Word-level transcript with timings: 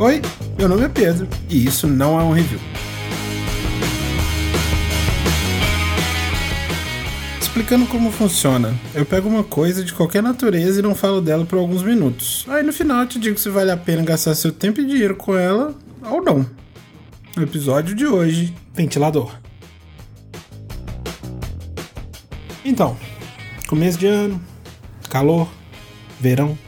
Oi, 0.00 0.20
meu 0.58 0.68
nome 0.68 0.82
é 0.82 0.88
Pedro 0.88 1.28
e 1.48 1.66
isso 1.66 1.86
não 1.86 2.18
é 2.18 2.24
um 2.24 2.32
review. 2.32 2.58
Explicando 7.40 7.86
como 7.86 8.10
funciona, 8.10 8.74
eu 8.92 9.06
pego 9.06 9.28
uma 9.28 9.44
coisa 9.44 9.84
de 9.84 9.94
qualquer 9.94 10.20
natureza 10.20 10.80
e 10.80 10.82
não 10.82 10.96
falo 10.96 11.20
dela 11.20 11.46
por 11.46 11.60
alguns 11.60 11.84
minutos. 11.84 12.44
Aí 12.48 12.64
no 12.64 12.72
final 12.72 13.02
eu 13.02 13.06
te 13.06 13.20
digo 13.20 13.38
se 13.38 13.48
vale 13.48 13.70
a 13.70 13.76
pena 13.76 14.02
gastar 14.02 14.34
seu 14.34 14.50
tempo 14.50 14.80
e 14.80 14.84
dinheiro 14.84 15.14
com 15.14 15.38
ela 15.38 15.72
ou 16.02 16.20
não. 16.20 16.44
No 17.36 17.44
episódio 17.44 17.94
de 17.94 18.04
hoje, 18.04 18.52
ventilador. 18.74 19.32
Então, 22.64 22.96
começo 23.68 23.96
de 23.96 24.08
ano, 24.08 24.42
calor, 25.08 25.48
verão, 26.18 26.58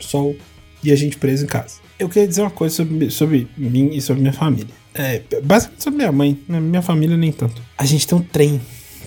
sol 0.00 0.34
e 0.82 0.90
a 0.90 0.96
gente 0.96 1.18
preso 1.18 1.44
em 1.44 1.46
casa 1.46 1.89
eu 2.00 2.08
queria 2.08 2.26
dizer 2.26 2.40
uma 2.40 2.50
coisa 2.50 2.74
sobre, 2.74 3.10
sobre 3.10 3.48
mim 3.56 3.90
e 3.92 4.00
sobre 4.00 4.22
minha 4.22 4.32
família. 4.32 4.74
É, 4.94 5.22
basicamente 5.44 5.82
sobre 5.82 5.98
minha 5.98 6.10
mãe, 6.10 6.38
né? 6.48 6.58
minha 6.58 6.82
família 6.82 7.16
nem 7.16 7.30
tanto. 7.30 7.62
A 7.76 7.84
gente 7.84 8.06
tem 8.06 8.18
um 8.18 8.22
trem 8.22 8.60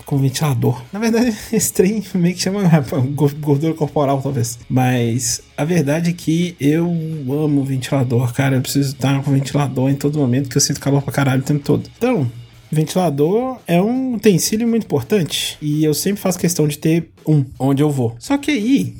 com 0.05 0.17
ventilador. 0.17 0.81
Na 0.93 0.99
verdade, 0.99 1.35
esse 1.51 1.73
trem 1.73 2.03
meio 2.13 2.35
que 2.35 2.41
chama 2.41 2.61
gordura 3.15 3.73
corporal, 3.73 4.21
talvez. 4.21 4.59
Mas 4.69 5.41
a 5.57 5.65
verdade 5.65 6.11
é 6.11 6.13
que 6.13 6.55
eu 6.59 6.85
amo 6.85 7.63
ventilador, 7.63 8.31
cara. 8.31 8.57
Eu 8.57 8.61
preciso 8.61 8.93
estar 8.93 9.21
com 9.23 9.31
ventilador 9.31 9.89
em 9.89 9.95
todo 9.95 10.19
momento, 10.19 10.49
que 10.49 10.57
eu 10.57 10.61
sinto 10.61 10.79
calor 10.79 11.01
pra 11.01 11.11
caralho 11.11 11.41
o 11.41 11.45
tempo 11.45 11.63
todo. 11.63 11.89
Então, 11.97 12.29
ventilador 12.71 13.59
é 13.65 13.81
um 13.81 14.13
utensílio 14.13 14.67
muito 14.67 14.83
importante. 14.83 15.57
E 15.61 15.83
eu 15.83 15.93
sempre 15.93 16.21
faço 16.21 16.37
questão 16.37 16.67
de 16.67 16.77
ter 16.77 17.09
um 17.27 17.43
onde 17.57 17.81
eu 17.81 17.89
vou. 17.89 18.15
Só 18.19 18.37
que 18.37 18.51
aí, 18.51 18.95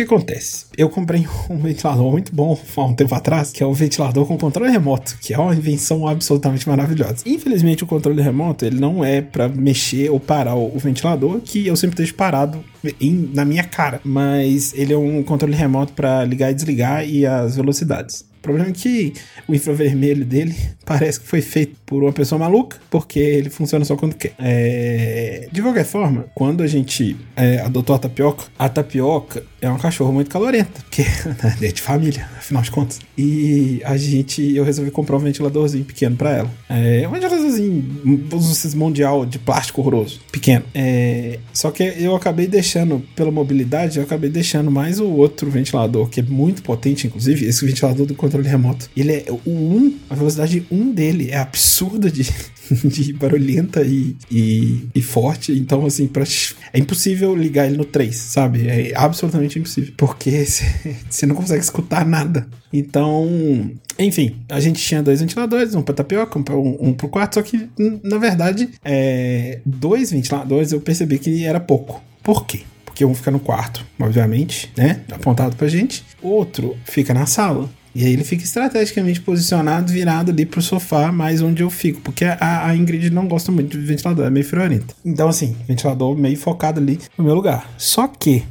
que 0.00 0.14
acontece? 0.14 0.66
Eu 0.76 0.88
comprei 0.88 1.26
um 1.48 1.58
ventilador 1.58 2.10
muito 2.10 2.34
bom 2.34 2.58
há 2.76 2.84
um 2.84 2.94
tempo 2.94 3.14
atrás, 3.14 3.52
que 3.52 3.62
é 3.62 3.66
um 3.66 3.72
ventilador 3.72 4.26
com 4.26 4.38
controle 4.38 4.70
remoto, 4.70 5.16
que 5.20 5.34
é 5.34 5.38
uma 5.38 5.54
invenção 5.54 6.06
absolutamente 6.06 6.68
maravilhosa. 6.68 7.22
Infelizmente, 7.26 7.84
o 7.84 7.86
controle 7.86 8.22
remoto 8.22 8.64
ele 8.64 8.80
não 8.80 9.04
é 9.04 9.20
para 9.20 9.48
mexer 9.48 10.10
ou 10.10 10.18
parar 10.18 10.54
o 10.54 10.78
ventilador, 10.78 11.40
que 11.40 11.66
eu 11.66 11.76
sempre 11.76 11.96
deixo 11.96 12.14
parado 12.14 12.64
em, 13.00 13.30
na 13.34 13.44
minha 13.44 13.64
cara, 13.64 14.00
mas 14.04 14.72
ele 14.74 14.92
é 14.92 14.98
um 14.98 15.22
controle 15.22 15.54
remoto 15.54 15.92
para 15.92 16.24
ligar 16.24 16.50
e 16.50 16.54
desligar 16.54 17.06
e 17.06 17.26
as 17.26 17.56
velocidades. 17.56 18.29
O 18.40 18.42
problema 18.42 18.70
é 18.70 18.72
que 18.72 19.12
o 19.46 19.54
infravermelho 19.54 20.24
dele 20.24 20.56
parece 20.84 21.20
que 21.20 21.26
foi 21.26 21.42
feito 21.42 21.76
por 21.84 22.02
uma 22.02 22.12
pessoa 22.12 22.38
maluca, 22.38 22.78
porque 22.88 23.18
ele 23.18 23.50
funciona 23.50 23.84
só 23.84 23.96
quando 23.96 24.14
quer. 24.14 24.32
É... 24.38 25.48
De 25.52 25.60
qualquer 25.60 25.84
forma, 25.84 26.26
quando 26.34 26.62
a 26.62 26.66
gente 26.66 27.16
é, 27.36 27.60
adotou 27.60 27.94
a 27.94 27.98
tapioca, 27.98 28.44
a 28.58 28.68
tapioca 28.68 29.44
é 29.60 29.68
uma 29.68 29.78
cachorra 29.78 30.10
muito 30.10 30.30
calorenta, 30.30 30.80
porque 30.82 31.02
é 31.62 31.72
de 31.72 31.82
família, 31.82 32.28
afinal 32.38 32.62
de 32.62 32.70
contas. 32.70 32.98
E 33.16 33.82
a 33.84 33.96
gente, 33.96 34.54
eu 34.56 34.64
resolvi 34.64 34.90
comprar 34.90 35.16
um 35.16 35.20
ventiladorzinho 35.20 35.84
pequeno 35.84 36.16
para 36.16 36.30
ela. 36.30 36.50
É 36.68 37.06
um 37.06 37.10
ventiladorzinho, 37.10 38.28
esses 38.50 38.74
mundial 38.74 39.26
de 39.26 39.38
plástico 39.38 39.80
horroroso, 39.82 40.20
pequeno. 40.32 40.64
É... 40.74 41.38
Só 41.52 41.70
que 41.70 41.82
eu 41.82 42.16
acabei 42.16 42.46
deixando, 42.46 43.02
pela 43.14 43.30
mobilidade, 43.30 43.98
eu 43.98 44.04
acabei 44.04 44.30
deixando 44.30 44.70
mais 44.70 44.98
o 44.98 45.08
outro 45.08 45.50
ventilador, 45.50 46.08
que 46.08 46.20
é 46.20 46.22
muito 46.22 46.62
potente, 46.62 47.06
inclusive, 47.06 47.46
esse 47.46 47.66
ventilador 47.66 48.06
do 48.06 48.14
controle 48.30 48.48
remoto. 48.48 48.88
Ele 48.96 49.12
é 49.12 49.24
o 49.28 49.40
1, 49.46 49.98
a 50.10 50.14
velocidade 50.14 50.64
1 50.70 50.92
dele 50.92 51.30
é 51.30 51.38
absurda 51.38 52.10
de, 52.10 52.22
de 52.84 53.12
barulhenta 53.12 53.82
e, 53.82 54.16
e, 54.30 54.88
e, 54.94 55.02
forte. 55.02 55.52
Então, 55.52 55.84
assim, 55.84 56.06
pra, 56.06 56.24
é 56.72 56.78
impossível 56.78 57.34
ligar 57.34 57.66
ele 57.66 57.76
no 57.76 57.84
3, 57.84 58.14
sabe? 58.14 58.68
É 58.68 58.92
absolutamente 58.94 59.58
impossível. 59.58 59.92
Porque 59.96 60.44
você 61.10 61.26
não 61.26 61.34
consegue 61.34 61.62
escutar 61.62 62.06
nada. 62.06 62.48
Então, 62.72 63.28
enfim, 63.98 64.36
a 64.48 64.60
gente 64.60 64.80
tinha 64.80 65.02
dois 65.02 65.20
ventiladores, 65.20 65.74
um 65.74 65.82
para 65.82 65.94
tapioca, 65.94 66.38
um, 66.38 66.44
um, 66.56 66.88
um 66.88 66.92
pro 66.92 67.08
quarto, 67.08 67.34
só 67.34 67.42
que, 67.42 67.68
na 68.04 68.16
verdade, 68.18 68.70
é, 68.84 69.60
dois 69.66 70.12
ventiladores 70.12 70.70
eu 70.70 70.80
percebi 70.80 71.18
que 71.18 71.44
era 71.44 71.58
pouco. 71.58 72.02
Por 72.22 72.46
quê? 72.46 72.60
Porque 72.84 73.04
um 73.04 73.14
fica 73.14 73.30
no 73.30 73.40
quarto, 73.40 73.84
obviamente, 73.98 74.70
né? 74.76 75.00
Apontado 75.10 75.56
pra 75.56 75.68
gente. 75.68 76.04
Outro 76.22 76.76
fica 76.84 77.14
na 77.14 77.26
sala. 77.26 77.68
E 77.94 78.04
aí 78.04 78.12
ele 78.12 78.24
fica 78.24 78.44
estrategicamente 78.44 79.20
posicionado, 79.20 79.92
virado 79.92 80.30
ali 80.30 80.46
pro 80.46 80.62
sofá, 80.62 81.10
mais 81.10 81.42
onde 81.42 81.62
eu 81.62 81.70
fico. 81.70 82.00
Porque 82.00 82.24
a, 82.24 82.66
a 82.66 82.76
Ingrid 82.76 83.10
não 83.10 83.26
gosta 83.26 83.50
muito 83.50 83.78
de 83.78 83.84
ventilador, 83.84 84.26
é 84.26 84.30
meio 84.30 84.46
friorenta. 84.46 84.94
Então, 85.04 85.28
assim, 85.28 85.56
ventilador 85.66 86.16
meio 86.16 86.36
focado 86.36 86.80
ali 86.80 86.98
no 87.18 87.24
meu 87.24 87.34
lugar. 87.34 87.68
Só 87.76 88.06
que 88.06 88.44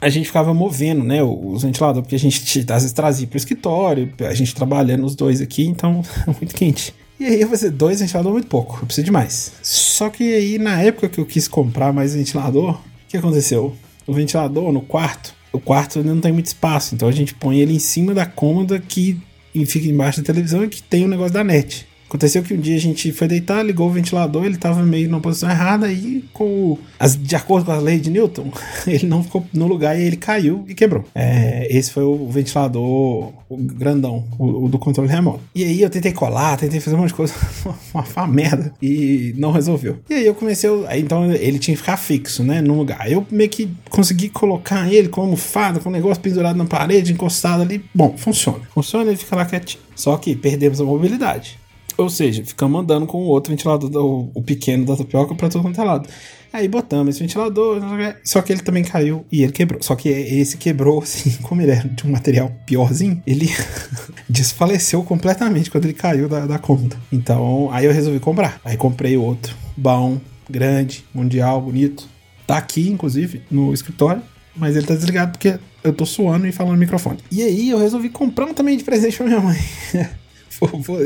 a 0.00 0.08
gente 0.08 0.26
ficava 0.26 0.52
movendo, 0.52 1.02
né, 1.02 1.22
os 1.22 1.62
ventiladores, 1.62 2.02
porque 2.02 2.16
a 2.16 2.18
gente 2.18 2.60
às 2.60 2.82
vezes 2.82 2.92
trazia 2.92 3.26
pro 3.26 3.36
escritório, 3.36 4.12
a 4.20 4.34
gente 4.34 4.54
trabalhando 4.54 5.04
os 5.04 5.14
dois 5.14 5.40
aqui, 5.40 5.66
então 5.66 6.02
é 6.26 6.30
muito 6.38 6.54
quente. 6.54 6.94
E 7.18 7.24
aí 7.24 7.40
eu 7.40 7.48
falei, 7.48 7.70
dois 7.70 8.00
ventiladores 8.00 8.34
muito 8.34 8.48
pouco, 8.48 8.78
eu 8.82 8.86
preciso 8.86 9.06
de 9.06 9.10
mais. 9.10 9.52
Só 9.62 10.10
que 10.10 10.22
aí 10.34 10.58
na 10.58 10.82
época 10.82 11.08
que 11.08 11.18
eu 11.18 11.24
quis 11.24 11.48
comprar 11.48 11.92
mais 11.92 12.14
ventilador, 12.14 12.72
o 12.72 12.78
que 13.08 13.16
aconteceu? 13.16 13.74
O 14.06 14.12
ventilador 14.12 14.70
no 14.70 14.82
quarto 14.82 15.34
o 15.52 15.60
quarto 15.60 16.02
não 16.02 16.20
tem 16.20 16.32
muito 16.32 16.46
espaço, 16.46 16.94
então 16.94 17.08
a 17.08 17.12
gente 17.12 17.34
põe 17.34 17.58
ele 17.60 17.74
em 17.74 17.78
cima 17.78 18.14
da 18.14 18.26
cômoda 18.26 18.78
que 18.78 19.20
fica 19.66 19.88
embaixo 19.88 20.20
da 20.20 20.26
televisão 20.26 20.64
e 20.64 20.68
que 20.68 20.82
tem 20.82 21.04
o 21.04 21.08
negócio 21.08 21.32
da 21.32 21.42
net. 21.42 21.86
Aconteceu 22.08 22.42
que 22.42 22.54
um 22.54 22.60
dia 22.60 22.76
a 22.76 22.80
gente 22.80 23.12
foi 23.12 23.26
deitar, 23.26 23.64
ligou 23.64 23.88
o 23.88 23.92
ventilador, 23.92 24.44
ele 24.44 24.54
estava 24.54 24.82
meio 24.82 25.08
numa 25.08 25.20
posição 25.20 25.50
errada 25.50 25.90
e 25.90 26.24
com 26.32 26.78
as, 26.98 27.16
de 27.16 27.34
acordo 27.34 27.66
com 27.66 27.72
a 27.72 27.78
lei 27.78 27.98
de 27.98 28.10
Newton, 28.10 28.50
ele 28.86 29.06
não 29.06 29.22
ficou 29.22 29.44
no 29.52 29.66
lugar 29.66 29.98
e 29.98 30.04
ele 30.04 30.16
caiu 30.16 30.64
e 30.68 30.74
quebrou. 30.74 31.04
É, 31.14 31.66
esse 31.70 31.92
foi 31.92 32.04
o 32.04 32.28
ventilador 32.28 33.32
o 33.48 33.56
grandão, 33.56 34.24
o, 34.38 34.64
o, 34.64 34.68
do 34.68 34.78
controle 34.78 35.08
remoto. 35.08 35.40
E 35.54 35.62
aí 35.62 35.80
eu 35.80 35.88
tentei 35.88 36.12
colar, 36.12 36.56
tentei 36.56 36.80
fazer 36.80 36.96
um 36.96 37.00
monte 37.00 37.08
de 37.08 37.14
coisa, 37.14 37.34
uma, 37.94 38.04
uma 38.16 38.26
merda, 38.26 38.72
e 38.82 39.34
não 39.36 39.52
resolveu. 39.52 39.98
E 40.10 40.14
aí 40.14 40.26
eu 40.26 40.34
comecei, 40.34 40.68
então 40.96 41.32
ele 41.32 41.58
tinha 41.58 41.74
que 41.74 41.80
ficar 41.80 41.96
fixo, 41.96 42.42
né, 42.42 42.60
no 42.60 42.76
lugar. 42.76 43.10
Eu 43.10 43.26
meio 43.30 43.48
que 43.48 43.70
consegui 43.88 44.28
colocar 44.28 44.92
ele 44.92 45.08
com 45.08 45.20
almofada, 45.20 45.78
com 45.78 45.88
um 45.88 45.92
negócio 45.92 46.22
pendurado 46.22 46.56
na 46.56 46.64
parede, 46.64 47.12
encostado 47.12 47.62
ali. 47.62 47.84
Bom, 47.94 48.16
funciona. 48.16 48.60
Funciona, 48.74 49.10
ele 49.10 49.16
fica 49.16 49.36
lá 49.36 49.44
quietinho. 49.44 49.82
Só 49.94 50.16
que 50.16 50.34
perdemos 50.34 50.80
a 50.80 50.84
mobilidade. 50.84 51.58
Ou 51.98 52.10
seja, 52.10 52.44
ficamos 52.44 52.80
andando 52.80 53.06
com 53.06 53.18
o 53.18 53.26
outro 53.26 53.50
ventilador, 53.50 53.90
o, 53.94 54.30
o 54.34 54.42
pequeno 54.42 54.84
da 54.84 54.96
tapioca, 54.96 55.34
pra 55.34 55.48
todo 55.48 55.62
quanto 55.62 55.80
é 55.80 55.84
lado. 55.84 56.08
Aí 56.52 56.68
botamos 56.68 57.14
esse 57.14 57.20
ventilador, 57.20 57.80
só 58.24 58.40
que 58.40 58.52
ele 58.52 58.62
também 58.62 58.82
caiu 58.82 59.26
e 59.30 59.42
ele 59.42 59.52
quebrou. 59.52 59.82
Só 59.82 59.94
que 59.94 60.08
esse 60.08 60.56
quebrou, 60.56 61.00
assim, 61.02 61.30
como 61.42 61.60
ele 61.60 61.72
era 61.72 61.88
de 61.88 62.06
um 62.06 62.10
material 62.10 62.50
piorzinho, 62.66 63.22
ele 63.26 63.48
desfaleceu 64.28 65.02
completamente 65.02 65.70
quando 65.70 65.84
ele 65.84 65.94
caiu 65.94 66.28
da, 66.28 66.46
da 66.46 66.58
cômoda. 66.58 66.96
Então, 67.12 67.68
aí 67.72 67.84
eu 67.84 67.92
resolvi 67.92 68.20
comprar. 68.20 68.60
Aí 68.64 68.76
comprei 68.76 69.16
outro, 69.16 69.54
bom, 69.76 70.18
grande, 70.48 71.04
mundial, 71.14 71.60
bonito. 71.60 72.08
Tá 72.46 72.58
aqui, 72.58 72.88
inclusive, 72.88 73.42
no 73.50 73.74
escritório, 73.74 74.22
mas 74.54 74.76
ele 74.76 74.86
tá 74.86 74.94
desligado 74.94 75.32
porque 75.32 75.58
eu 75.82 75.92
tô 75.92 76.06
suando 76.06 76.46
e 76.46 76.52
falando 76.52 76.74
no 76.74 76.78
microfone. 76.78 77.18
E 77.30 77.42
aí 77.42 77.70
eu 77.70 77.78
resolvi 77.78 78.08
comprar 78.08 78.46
um 78.46 78.54
também 78.54 78.76
de 78.76 78.84
presente 78.84 79.16
pra 79.16 79.26
minha 79.26 79.40
mãe. 79.40 79.58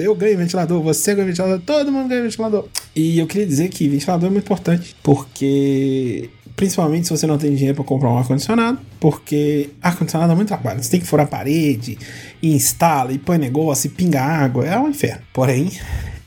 eu 0.03 0.15
ganho 0.15 0.39
ventilador, 0.39 0.83
você 0.83 1.15
ganha 1.15 1.27
ventilador, 1.27 1.61
todo 1.61 1.91
mundo 1.91 2.09
ganha 2.09 2.23
ventilador. 2.23 2.67
E 2.95 3.19
eu 3.19 3.27
queria 3.27 3.47
dizer 3.47 3.69
que 3.69 3.89
ventilador 3.89 4.29
é 4.29 4.31
muito 4.31 4.45
importante, 4.45 4.95
porque 5.03 6.31
principalmente 6.57 7.07
se 7.07 7.11
você 7.11 7.27
não 7.27 7.39
tem 7.39 7.55
dinheiro 7.55 7.75
para 7.75 7.85
comprar 7.85 8.11
um 8.11 8.19
ar-condicionado, 8.19 8.79
porque 9.01 9.71
ar-condicionado 9.81 10.33
é 10.33 10.37
muito 10.37 10.49
trabalho. 10.49 10.83
Você 10.83 10.91
tem 10.91 11.01
que 11.01 11.07
furar 11.07 11.27
a 11.27 11.29
parede, 11.29 11.97
e 12.43 12.55
instala, 12.55 13.13
e 13.13 13.19
põe 13.19 13.39
negócio, 13.39 13.87
e 13.87 13.91
pinga 13.91 14.21
água, 14.21 14.67
é 14.67 14.79
um 14.79 14.89
inferno. 14.89 15.23
Porém, 15.33 15.71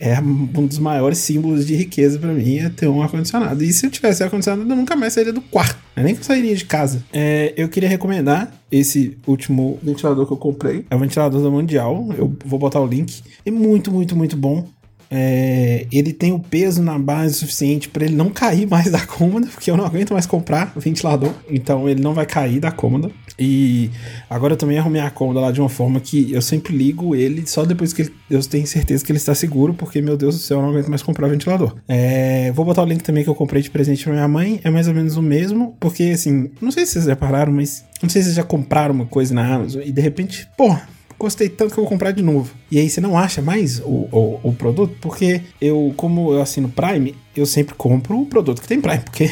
é 0.04 0.20
um 0.20 0.68
dos 0.68 0.80
maiores 0.80 1.18
símbolos 1.20 1.66
de 1.66 1.74
riqueza 1.76 2.20
para 2.20 2.34
mim 2.34 2.58
é 2.58 2.70
ter 2.70 2.90
um 2.90 3.02
ar-condicionado. 3.02 3.64
E 3.64 3.72
se 3.72 3.86
eu 3.86 3.90
tivesse 3.90 4.22
ar-condicionado, 4.22 4.70
eu 4.70 4.76
nunca 4.76 4.98
mais 4.98 5.14
sairia 5.14 5.32
do 5.32 5.40
quarto. 5.40 5.78
É 5.96 6.04
nem 6.04 6.14
que 6.14 6.20
eu 6.20 6.26
sairia 6.26 6.54
de 6.54 6.66
casa. 6.66 7.02
É, 7.14 7.54
eu 7.56 7.70
queria 7.70 7.88
recomendar 7.88 8.52
esse 8.70 9.18
último 9.26 9.80
ventilador 9.82 10.28
que 10.28 10.34
eu 10.34 10.38
comprei. 10.38 10.86
É 10.90 10.96
o 10.96 11.00
ventilador 11.00 11.42
da 11.42 11.50
Mundial. 11.50 12.10
Eu 12.18 12.36
vou 12.44 12.60
botar 12.60 12.82
o 12.82 12.86
link. 12.86 13.24
É 13.46 13.52
muito, 13.52 13.94
muito, 13.94 14.14
muito 14.14 14.36
bom. 14.36 14.68
É, 15.16 15.86
ele 15.92 16.12
tem 16.12 16.32
o 16.32 16.40
peso 16.40 16.82
na 16.82 16.98
base 16.98 17.36
suficiente 17.36 17.88
para 17.88 18.04
ele 18.04 18.16
não 18.16 18.32
cair 18.32 18.68
mais 18.68 18.90
da 18.90 19.00
cômoda, 19.06 19.46
porque 19.46 19.70
eu 19.70 19.78
não 19.78 19.86
aguento 19.86 20.12
mais 20.12 20.26
comprar 20.26 20.74
ventilador, 20.76 21.32
então 21.48 21.88
ele 21.88 22.02
não 22.02 22.16
vai 22.16 22.26
cair 22.26 22.60
da 22.60 22.72
cômoda. 22.72 23.12
E 23.38 23.92
agora 24.28 24.54
eu 24.54 24.58
também 24.58 24.78
arrumei 24.78 25.02
a 25.02 25.10
cômoda 25.12 25.40
lá 25.40 25.52
de 25.52 25.60
uma 25.60 25.70
forma 25.70 26.00
que 26.00 26.32
eu 26.32 26.42
sempre 26.42 26.76
ligo 26.76 27.16
ele 27.16 27.46
só 27.46 27.64
depois 27.64 27.94
que 27.94 28.12
eu 28.30 28.42
tenho 28.44 28.66
certeza 28.66 29.06
que 29.06 29.12
ele 29.12 29.18
está 29.18 29.36
seguro, 29.36 29.76
porque 29.76 30.02
meu 30.02 30.18
Deus 30.18 30.36
do 30.36 30.42
céu, 30.42 30.58
eu 30.58 30.64
não 30.64 30.70
aguento 30.70 30.88
mais 30.88 31.04
comprar 31.04 31.28
ventilador. 31.28 31.76
É, 31.88 32.52
vou 32.52 32.66
botar 32.66 32.82
o 32.82 32.86
link 32.86 33.04
também 33.04 33.24
que 33.24 33.30
eu 33.30 33.36
comprei 33.36 33.62
de 33.62 33.70
presente 33.70 34.04
pra 34.04 34.14
minha 34.14 34.28
mãe, 34.28 34.60
é 34.64 34.70
mais 34.72 34.88
ou 34.88 34.96
menos 34.96 35.16
o 35.16 35.22
mesmo, 35.22 35.76
porque 35.80 36.04
assim, 36.04 36.50
não 36.60 36.72
sei 36.72 36.88
se 36.88 36.94
vocês 36.94 37.06
repararam, 37.06 37.54
mas 37.54 37.86
não 38.02 38.10
sei 38.10 38.22
se 38.22 38.30
vocês 38.30 38.36
já 38.36 38.44
compraram 38.44 38.96
uma 38.96 39.06
coisa 39.06 39.34
na 39.34 39.46
Amazon 39.46 39.84
e 39.86 39.92
de 39.92 40.02
repente, 40.02 40.48
pô, 40.58 40.76
gostei 41.24 41.48
tanto 41.50 41.74
que 41.74 41.80
eu 41.80 41.84
vou 41.84 41.90
comprar 41.90 42.12
de 42.12 42.22
novo. 42.22 42.54
E 42.70 42.78
aí 42.78 42.90
você 42.90 43.00
não 43.00 43.18
acha 43.18 43.42
mais 43.42 43.80
o, 43.80 44.08
o, 44.12 44.40
o, 44.44 44.54
produto, 44.54 44.96
porque 45.00 45.42
eu, 45.60 45.94
como 45.96 46.34
eu 46.34 46.42
assino 46.42 46.70
Prime, 46.70 47.16
eu 47.36 47.46
sempre 47.46 47.74
compro 47.76 48.20
o 48.20 48.26
produto 48.26 48.62
que 48.62 48.68
tem 48.68 48.82
Prime, 48.82 49.00
porque 49.00 49.30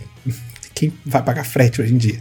quem 0.74 0.92
vai 1.04 1.22
pagar 1.22 1.44
frete 1.44 1.82
hoje 1.82 1.94
em 1.94 1.98
dia? 1.98 2.20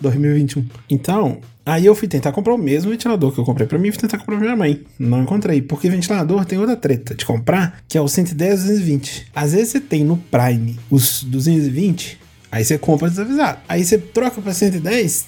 2021. 0.00 0.66
Então, 0.90 1.40
Aí 1.68 1.84
eu 1.84 1.96
fui 1.96 2.06
tentar 2.06 2.30
comprar 2.30 2.54
o 2.54 2.58
mesmo 2.58 2.92
ventilador 2.92 3.32
que 3.32 3.40
eu 3.40 3.44
comprei 3.44 3.66
pra 3.66 3.76
mim, 3.76 3.90
fui 3.90 4.00
tentar 4.00 4.18
comprar 4.18 4.36
pra 4.36 4.44
minha 4.44 4.56
mãe. 4.56 4.84
Não 4.96 5.24
encontrei, 5.24 5.60
porque 5.60 5.90
ventilador 5.90 6.44
tem 6.44 6.60
outra 6.60 6.76
treta 6.76 7.12
de 7.12 7.26
comprar, 7.26 7.82
que 7.88 7.98
é 7.98 8.00
o 8.00 8.06
110 8.06 8.60
220. 8.60 9.26
Às 9.34 9.52
vezes 9.52 9.70
você 9.70 9.80
tem 9.80 10.04
no 10.04 10.16
Prime 10.16 10.78
os 10.88 11.24
220, 11.24 12.20
aí 12.52 12.64
você 12.64 12.78
compra 12.78 13.10
desavisado. 13.10 13.58
Aí 13.68 13.84
você 13.84 13.98
troca 13.98 14.40
pra 14.40 14.54
110, 14.54 15.26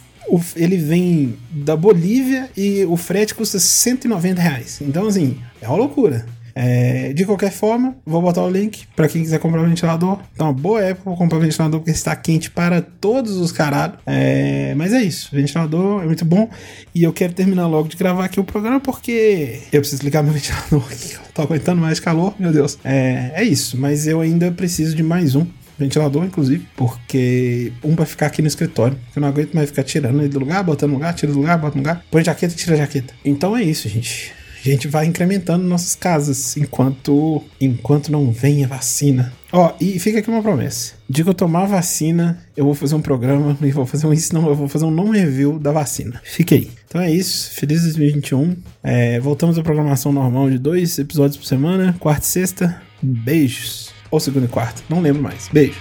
ele 0.57 0.77
vem 0.77 1.37
da 1.51 1.77
Bolívia 1.77 2.51
e 2.57 2.85
o 2.85 2.97
frete 2.97 3.35
custa 3.35 3.59
190 3.59 4.41
reais. 4.41 4.81
Então, 4.81 5.07
assim, 5.07 5.39
é 5.61 5.69
uma 5.69 5.77
loucura. 5.77 6.27
É, 6.61 7.13
de 7.13 7.25
qualquer 7.25 7.53
forma, 7.53 7.95
vou 8.05 8.21
botar 8.21 8.43
o 8.43 8.51
link 8.51 8.85
para 8.97 9.07
quem 9.07 9.23
quiser 9.23 9.39
comprar 9.39 9.63
um 9.63 9.69
ventilador. 9.69 10.19
Então, 10.35 10.53
boa 10.53 10.83
época 10.83 11.09
para 11.09 11.17
comprar 11.17 11.39
um 11.39 11.41
ventilador 11.41 11.79
porque 11.79 11.93
está 11.93 12.17
quente 12.17 12.51
para 12.51 12.83
todos 12.83 13.37
os 13.37 13.53
caralhos. 13.53 13.97
É, 14.05 14.75
mas 14.75 14.93
é 14.93 15.01
isso, 15.01 15.29
ventilador 15.33 16.03
é 16.03 16.07
muito 16.07 16.25
bom. 16.25 16.51
E 16.93 17.05
eu 17.05 17.13
quero 17.13 17.33
terminar 17.33 17.69
logo 17.69 17.89
de 17.89 17.97
gravar 17.97 18.25
aqui 18.25 18.41
o 18.41 18.45
programa 18.45 18.81
porque 18.81 19.61
eu 19.73 19.81
preciso 19.81 20.03
ligar 20.03 20.25
meu 20.25 20.33
ventilador 20.35 20.85
aqui. 20.91 21.15
Eu 21.15 21.21
tô 21.33 21.43
aguentando 21.43 21.81
mais 21.81 22.01
calor, 22.01 22.35
meu 22.41 22.51
Deus. 22.51 22.77
É, 22.85 23.31
é 23.37 23.45
isso, 23.45 23.79
mas 23.79 24.09
eu 24.09 24.21
ainda 24.21 24.51
preciso 24.51 24.97
de 24.97 25.03
mais 25.05 25.37
um 25.37 25.47
ventilador, 25.79 26.25
inclusive, 26.25 26.67
porque 26.77 27.73
um 27.83 27.95
vai 27.95 28.07
ficar 28.07 28.27
aqui 28.27 28.43
no 28.43 28.49
escritório. 28.49 28.99
Eu 29.15 29.21
não 29.21 29.29
aguento 29.29 29.55
mais 29.55 29.71
ficar 29.71 29.85
tirando 29.85 30.21
ele 30.21 30.29
do 30.29 30.39
lugar, 30.39 30.63
botando 30.65 30.91
no 30.91 30.97
lugar, 30.97 31.15
tira 31.15 31.33
do 31.33 31.39
lugar, 31.39 31.59
bota 31.59 31.77
no 31.77 31.83
lugar, 31.83 32.05
põe 32.11 32.25
jaqueta, 32.25 32.55
tira 32.55 32.75
a 32.75 32.79
jaqueta. 32.79 33.15
Então 33.25 33.57
é 33.57 33.63
isso, 33.63 33.89
gente. 33.89 34.33
A 34.65 34.69
gente 34.69 34.89
vai 34.89 35.07
incrementando 35.07 35.65
nossas 35.65 35.95
casas 35.95 36.57
enquanto 36.57 37.43
enquanto 37.61 38.11
não 38.11 38.33
vem 38.33 38.65
a 38.65 38.69
vacina. 38.69 39.33
Ó, 39.53 39.73
e 39.81 39.99
fica 39.99 40.19
aqui 40.19 40.29
uma 40.29 40.43
promessa. 40.43 40.95
De 41.09 41.23
que 41.23 41.31
eu 41.31 41.35
tomar 41.35 41.65
vacina, 41.65 42.43
eu 42.57 42.65
vou 42.65 42.75
fazer 42.75 42.95
um 42.95 43.01
programa 43.01 43.57
e 43.63 43.71
vou 43.71 43.87
fazer 43.87 44.07
um 44.07 44.13
isso, 44.13 44.35
não, 44.35 44.47
eu 44.49 44.55
vou 44.55 44.69
fazer 44.69 44.85
um 44.85 44.91
não 44.91 45.11
review 45.11 45.59
da 45.59 45.73
vacina. 45.73 46.21
Fique 46.25 46.55
aí. 46.55 46.71
Então 46.87 47.01
é 47.01 47.11
isso. 47.11 47.53
Feliz 47.53 47.83
2021. 47.83 48.57
É, 48.83 49.21
voltamos 49.21 49.57
à 49.59 49.63
programação 49.63 50.13
normal 50.13 50.51
de 50.51 50.59
dois 50.59 50.99
episódios 50.99 51.37
por 51.37 51.47
semana, 51.47 51.97
quarta 51.99 52.25
e 52.25 52.29
sexta. 52.29 52.83
Beijos. 53.01 53.98
Ou 54.11 54.19
segunda 54.19 54.47
e 54.47 54.49
quarta, 54.49 54.83
não 54.89 55.01
lembro 55.01 55.23
mais. 55.23 55.49
Beijo. 55.49 55.79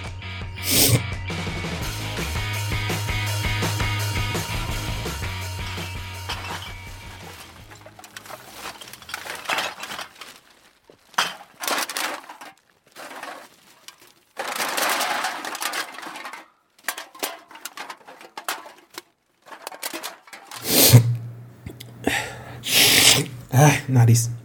Ai, 23.52 23.84
nariz. 23.90 24.37